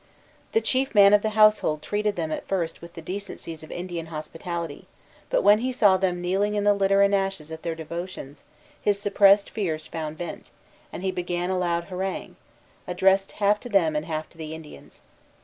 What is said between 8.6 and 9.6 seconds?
his suppressed